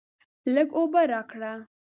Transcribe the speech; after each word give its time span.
لږ 0.53 0.67
اوبه 0.77 1.01
راکړه! 1.11 1.53